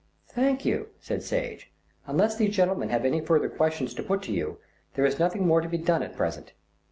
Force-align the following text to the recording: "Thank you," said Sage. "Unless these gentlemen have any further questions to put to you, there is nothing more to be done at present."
"Thank 0.29 0.65
you," 0.65 0.87
said 0.99 1.21
Sage. 1.21 1.71
"Unless 2.07 2.35
these 2.37 2.55
gentlemen 2.55 2.89
have 2.89 3.05
any 3.05 3.21
further 3.21 3.47
questions 3.49 3.93
to 3.93 4.01
put 4.01 4.23
to 4.23 4.31
you, 4.31 4.57
there 4.95 5.05
is 5.05 5.19
nothing 5.19 5.45
more 5.45 5.61
to 5.61 5.69
be 5.69 5.77
done 5.77 6.01
at 6.01 6.15
present." 6.17 6.53